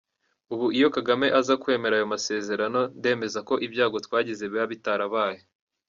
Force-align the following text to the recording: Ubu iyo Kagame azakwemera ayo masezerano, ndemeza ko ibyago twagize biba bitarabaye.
Ubu 0.53 0.65
iyo 0.77 0.87
Kagame 0.95 1.27
azakwemera 1.39 1.95
ayo 1.97 2.07
masezerano, 2.13 2.79
ndemeza 2.99 3.39
ko 3.47 3.53
ibyago 3.65 3.97
twagize 4.05 4.43
biba 4.51 4.65
bitarabaye. 4.73 5.39